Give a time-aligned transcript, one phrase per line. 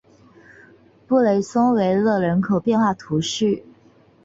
[1.05, 3.63] 布雷松维勒人口变化图示